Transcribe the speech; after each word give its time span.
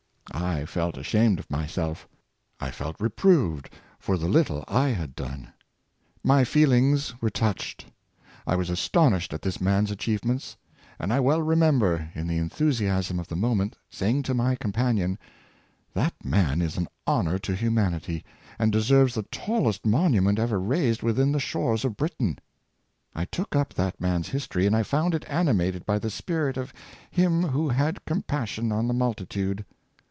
I 0.33 0.65
felt 0.65 0.97
ashamed 0.97 1.39
of 1.39 1.51
myself 1.51 2.07
I 2.57 2.71
felt 2.71 2.95
reproved 3.01 3.69
for 3.99 4.15
the 4.17 4.29
little 4.29 4.63
I 4.65 4.87
had 4.89 5.13
done. 5.13 5.49
My 6.23 6.45
feelings 6.45 7.13
were 7.21 7.29
touched. 7.29 7.85
I 8.47 8.55
was 8.55 8.69
astonished 8.69 9.33
at 9.33 9.41
this 9.41 9.59
man's 9.59 9.91
achievements; 9.91 10.55
and 10.99 11.11
I 11.11 11.19
well 11.19 11.41
remember, 11.41 12.09
in 12.15 12.27
the 12.27 12.37
enthusiasm 12.37 13.19
of 13.19 13.27
the 13.27 13.35
moment, 13.35 13.75
say 13.89 14.09
ing 14.11 14.23
to 14.23 14.33
my 14.33 14.55
companion 14.55 15.19
—'That 15.95 16.13
man 16.23 16.61
is 16.61 16.77
an 16.77 16.87
honor 17.05 17.37
to 17.39 17.55
hu 17.55 17.69
manity, 17.69 18.23
and 18.57 18.71
deserves 18.71 19.15
the 19.15 19.23
tallest 19.23 19.85
monument 19.85 20.39
ever 20.39 20.61
raised 20.61 21.03
within 21.03 21.33
the 21.33 21.41
shores 21.41 21.83
of 21.83 21.97
Britain.' 21.97 22.39
I 23.13 23.25
took 23.25 23.53
up 23.53 23.73
that 23.73 23.99
man's 23.99 24.29
history, 24.29 24.65
and 24.65 24.77
I 24.77 24.83
found 24.83 25.13
it 25.13 25.25
animated 25.27 25.85
by 25.85 25.99
the 25.99 26.09
spirit 26.09 26.55
of 26.55 26.71
Him 27.11 27.43
who 27.43 27.67
* 27.69 27.69
had 27.69 28.05
compassion 28.05 28.71
on 28.71 28.87
the 28.87 28.93
multitude.' 28.93 29.65